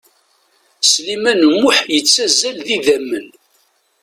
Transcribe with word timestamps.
Sliman 0.89 1.41
U 1.49 1.51
Muḥ 1.61 1.77
yettazzal 1.93 2.57
d 2.65 2.67
idamen. 2.75 3.27